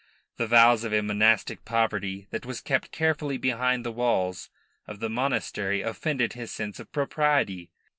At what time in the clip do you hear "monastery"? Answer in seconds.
5.11-5.83